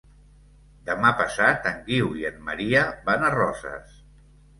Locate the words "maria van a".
2.47-3.31